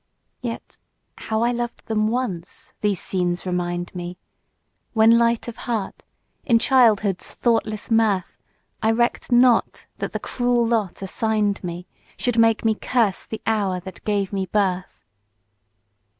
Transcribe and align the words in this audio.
Yet, 0.41 0.79
how 1.19 1.43
I 1.43 1.51
loved 1.51 1.85
them 1.85 2.07
once 2.07 2.73
these 2.81 2.99
scenes 2.99 3.45
remind 3.45 3.93
me, 3.93 4.17
When 4.93 5.19
light 5.19 5.47
of 5.47 5.55
heart, 5.57 6.01
in 6.43 6.57
childhood's 6.57 7.35
thoughtless 7.35 7.91
mirth, 7.91 8.35
I 8.81 8.89
reck'd 8.93 9.31
not 9.31 9.85
that 9.99 10.11
the 10.11 10.19
cruel 10.19 10.65
lot 10.65 11.03
assign'd 11.03 11.63
me 11.63 11.85
Should 12.17 12.39
make 12.39 12.65
me 12.65 12.73
curse 12.73 13.27
the 13.27 13.43
hour 13.45 13.79
that 13.81 14.03
gave 14.03 14.33
me 14.33 14.47
birth! 14.47 15.03